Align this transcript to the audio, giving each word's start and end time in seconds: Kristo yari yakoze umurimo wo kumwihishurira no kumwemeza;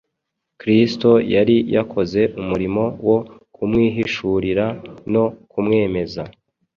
Kristo 0.59 1.09
yari 1.35 1.55
yakoze 1.75 2.21
umurimo 2.41 2.83
wo 3.07 3.17
kumwihishurira 3.55 4.65
no 5.13 5.23
kumwemeza; 5.51 6.23